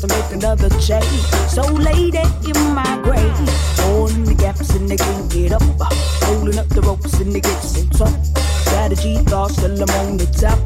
[0.00, 1.04] to make another change.
[1.48, 3.36] So late in my grave,
[3.92, 5.62] on the gaps and they can't get up.
[6.24, 8.24] Holding up the ropes and they get so tough.
[8.64, 10.58] Strategy thoughts till I'm on the top.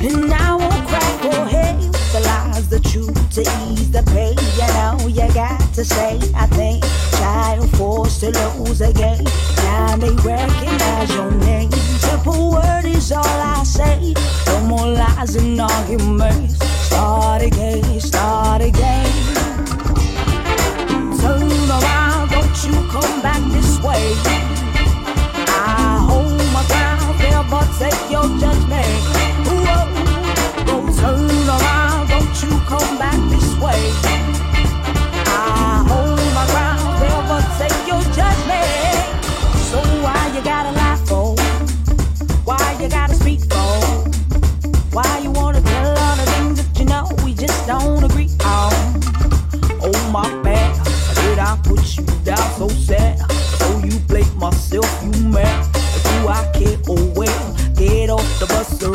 [0.00, 1.80] And I won't crack or hate
[2.12, 4.36] the lies, the truth to ease the pain.
[4.60, 6.84] You know you got to say, I think.
[7.18, 9.24] Child forced to lose again.
[9.64, 11.70] Now they recognize your name.
[11.72, 14.14] Simple word is all I say.
[14.46, 16.47] No more lies and argument.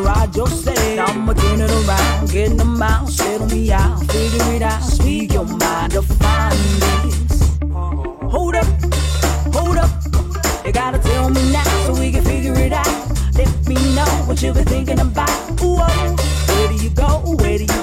[0.04, 4.54] ride your say I'ma turn it around, get in the mouth, settle me out, figure
[4.54, 6.58] it out, speak your mind, define
[7.04, 7.58] this.
[8.31, 8.68] Hold up,
[9.54, 9.92] hold up,
[10.66, 12.96] you gotta tell me now so we can figure it out.
[13.36, 15.30] Let me know what you've been thinking about.
[15.62, 16.16] Ooh, oh,
[16.48, 17.36] where do you go?
[17.40, 17.83] Where do you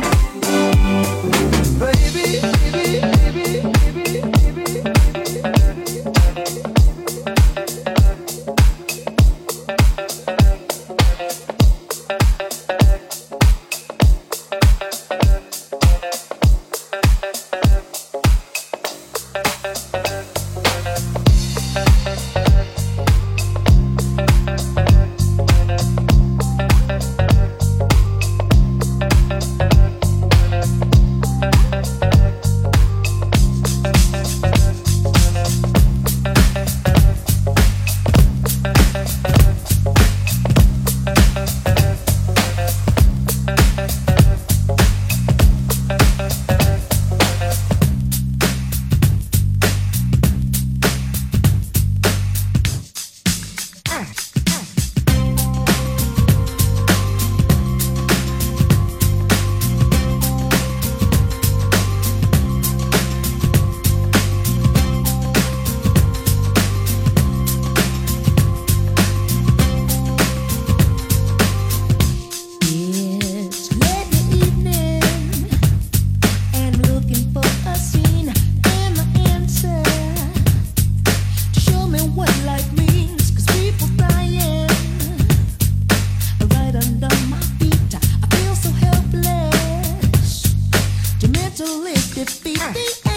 [91.71, 93.10] Just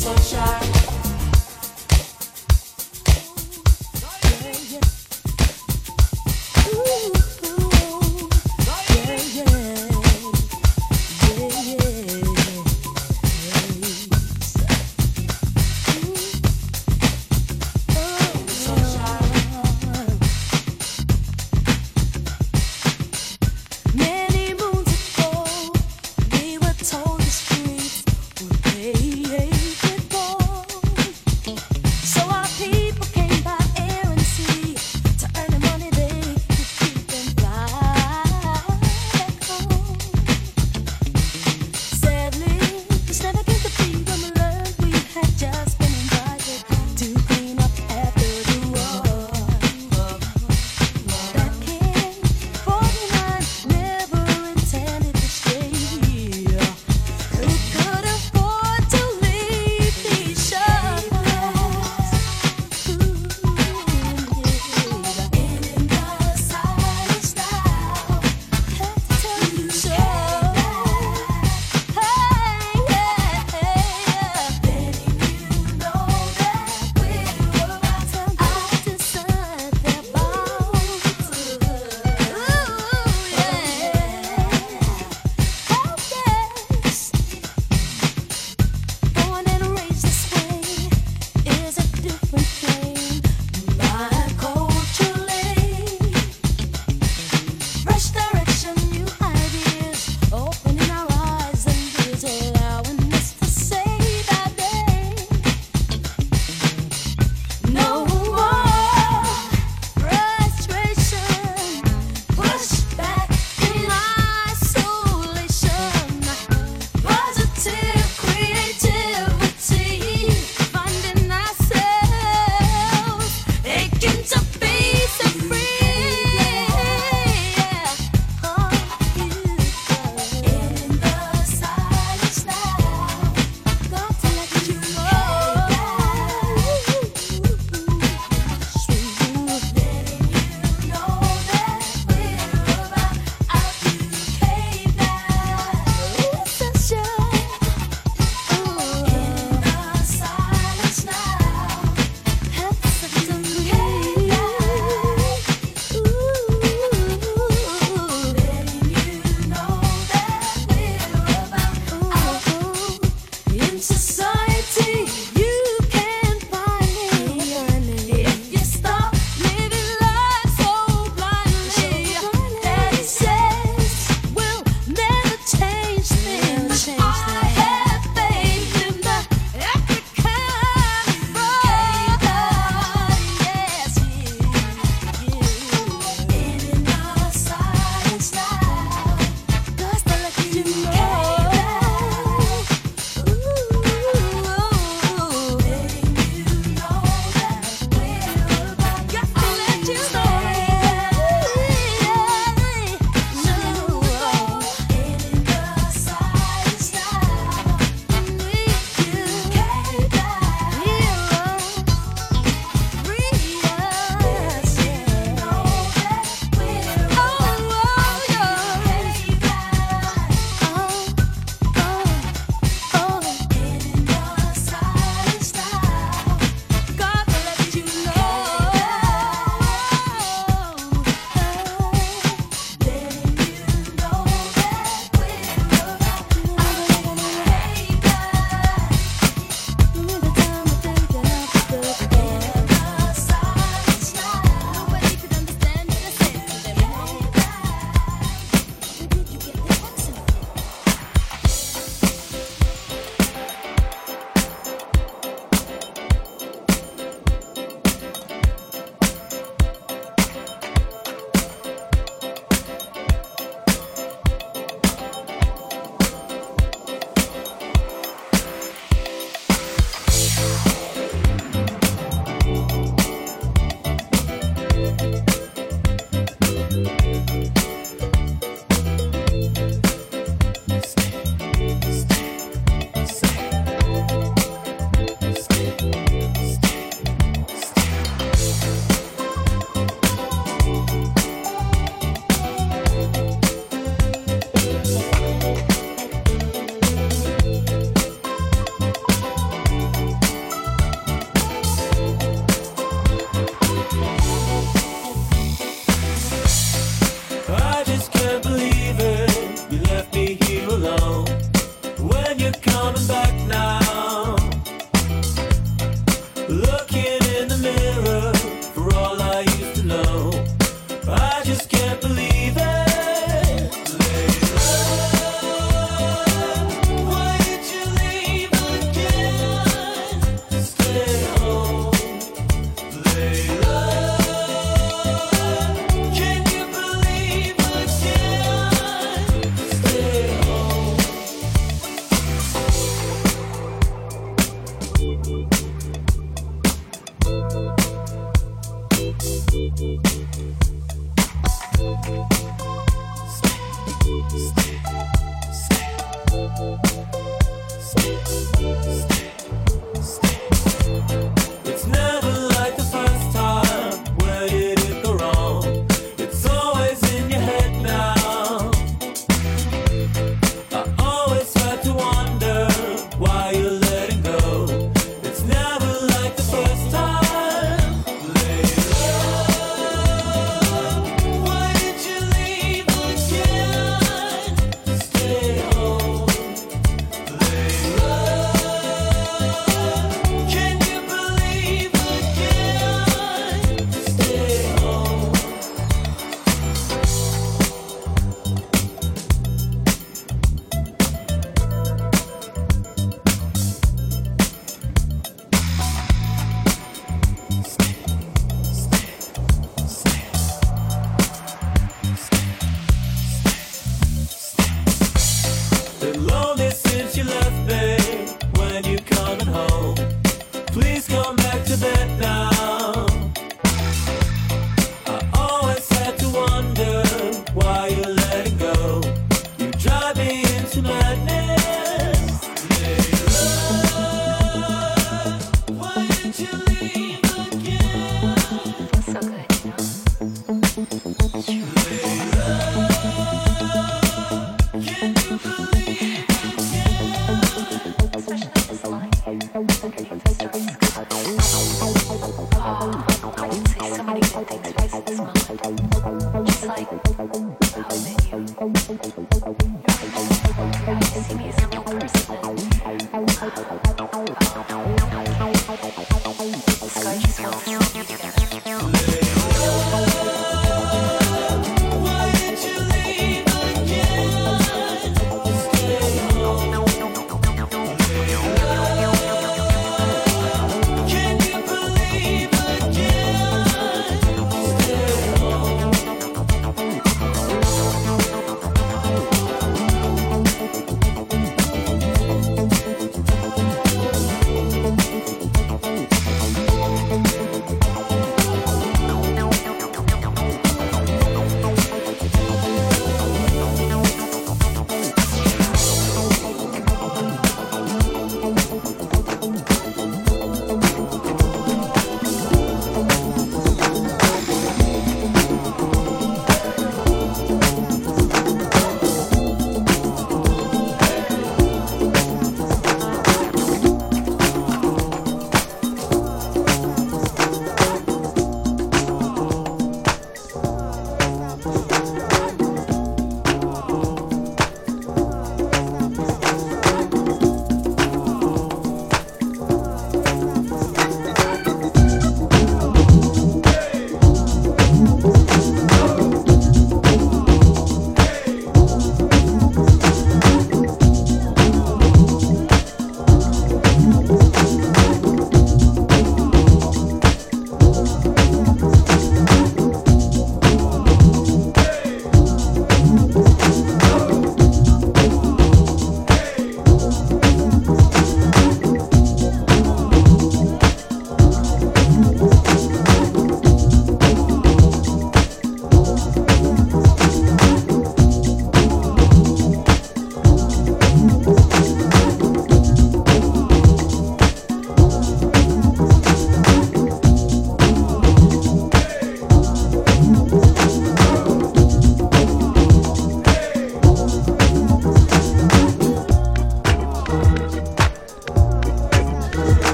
[0.00, 0.79] sunshine.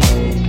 [0.00, 0.47] Bag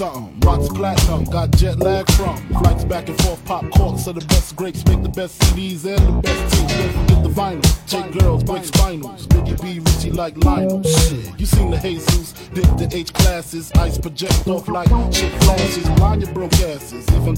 [0.00, 0.40] something.
[0.40, 2.36] Rocks platinum, got jet lag from.
[2.60, 6.00] Flights back and forth, pop corks are the best grapes, make the best CDs and
[6.06, 6.56] the best.
[6.56, 7.86] Don't forget the vinyl.
[7.86, 9.26] Take girls, break spinals.
[9.26, 10.82] Biggie B, Richie like Lionel.
[10.82, 13.70] Shit, you seen the Jesus, dip the H classes.
[13.72, 15.32] Ice project off like shit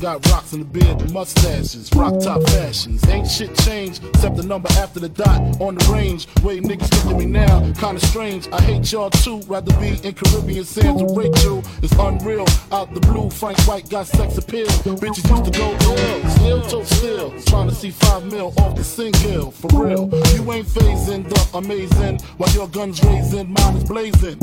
[0.02, 1.88] got rocks in the beard, the mustaches.
[1.94, 3.06] Rock top fashions.
[3.08, 6.26] Ain't shit changed, except the number after the dot on the range.
[6.42, 8.48] Way niggas look at me now, kinda strange.
[8.52, 11.62] I hate y'all too, rather be in Caribbean sands with Rachel.
[11.82, 12.46] It's unreal.
[12.72, 14.66] Out the blue, Frank White got sex appeal.
[14.66, 17.30] Bitches used to go ill, still to still.
[17.46, 20.10] Trying to see five mil off the single, for real.
[20.34, 24.36] You ain't phasing the amazing while your guns raising, mine is blazing.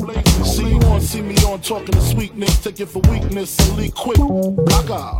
[0.45, 3.93] See you on, see me on, talking to sweetness, take it for weakness and leak
[3.93, 4.19] quick.
[4.19, 5.19] Rocker,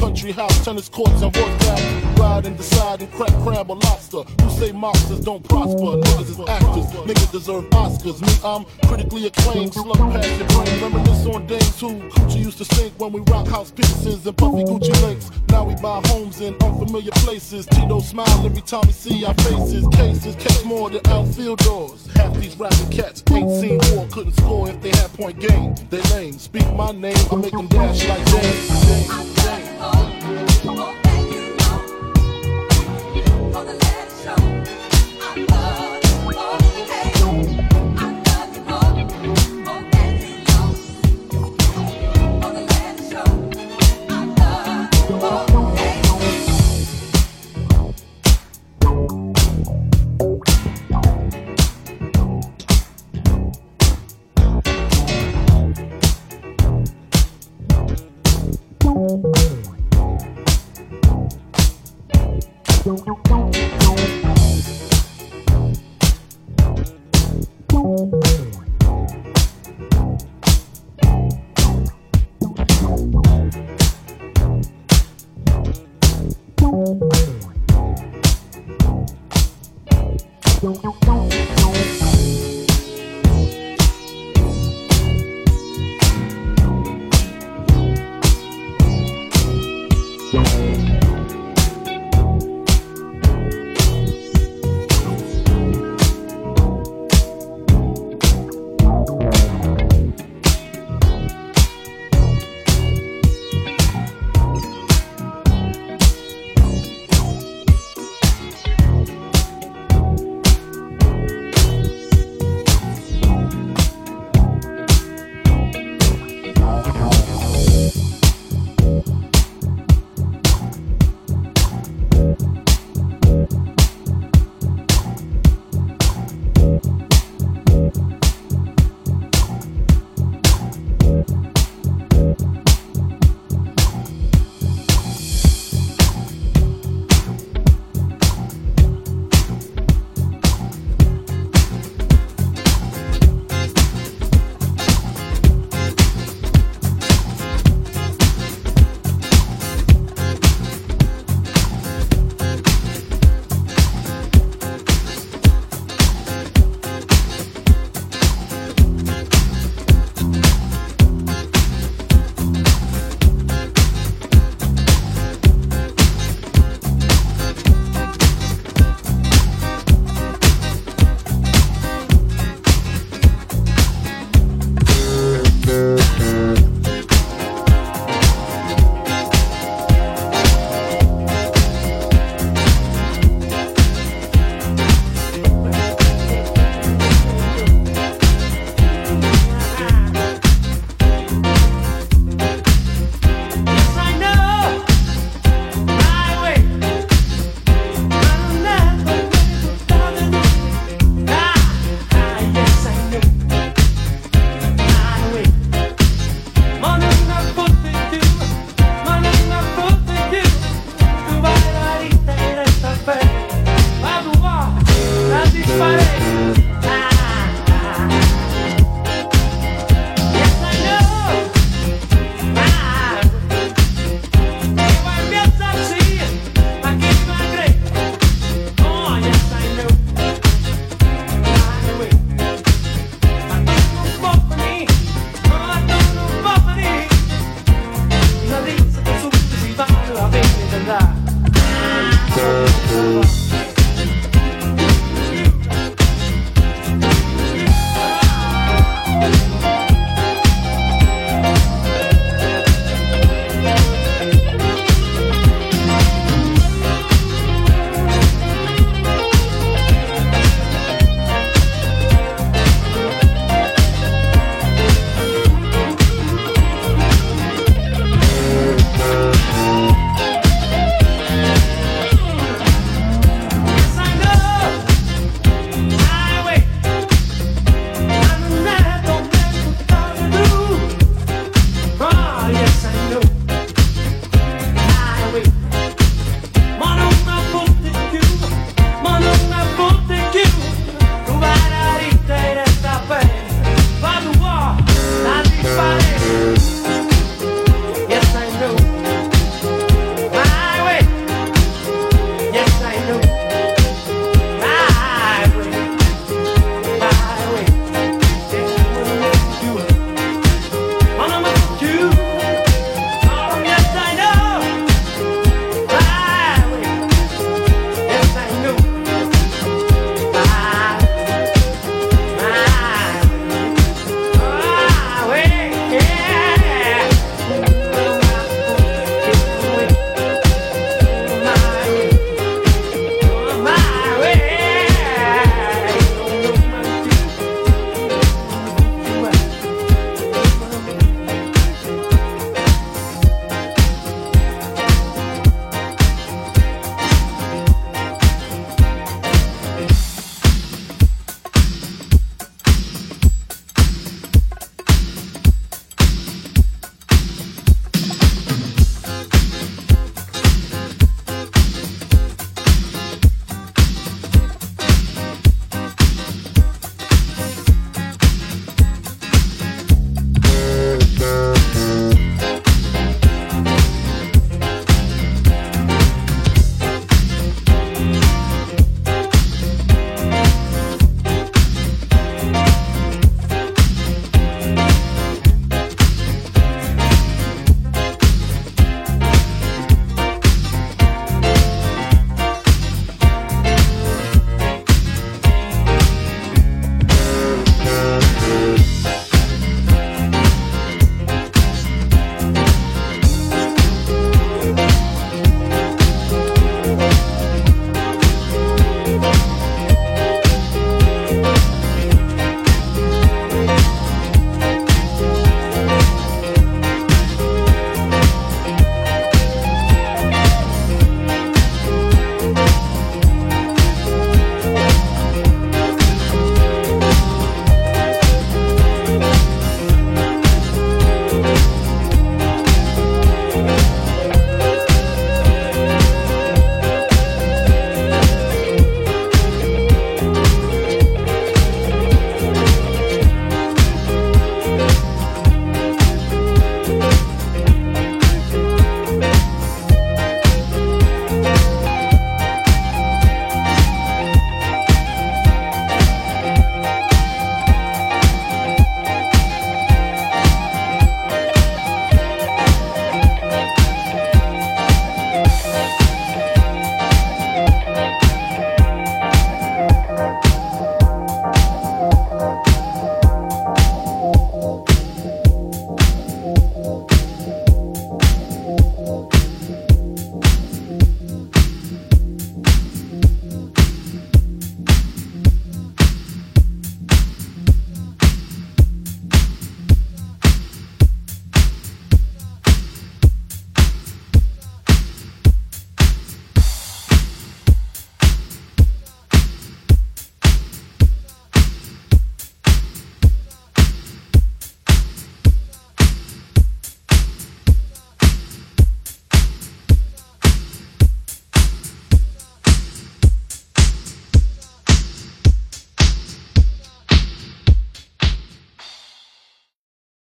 [0.00, 2.18] country house, tennis courts, and back.
[2.18, 4.22] Ride and decide and crack crab or lobster.
[4.42, 6.00] Who say mobsters don't prosper?
[6.00, 8.20] Niggas is actors, niggas deserve Oscars.
[8.22, 10.82] Me, I'm critically acclaimed, slug past your brain.
[10.82, 14.64] Reminisce on days who Coochie used to stink when we rock house pieces and puffy
[14.64, 15.30] Gucci links.
[15.48, 17.66] Now we buy homes in unfamiliar places.
[17.66, 19.86] Tito smile every time we see our faces.
[19.88, 22.08] Cases catch more than outfield doors.
[22.16, 25.74] Half these rapping cats ain't seen war, couldn't score if they had point game.
[25.90, 26.38] They lame.
[26.38, 29.39] Speak my name, I make them dash like James.
[29.50, 31.09] James,